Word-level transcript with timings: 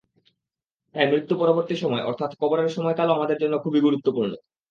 তাই 0.95 1.05
মৃত্যু 1.07 1.33
পরবর্তী 1.37 1.75
সময় 1.75 2.03
অর্থাৎ 2.03 2.31
কবরের 2.41 2.69
সময়কালও 2.69 3.15
আমাদের 3.17 3.37
জন্য 3.37 3.55
খুবই 3.63 3.79
গুরুত্বপূর্ণ। 3.79 4.31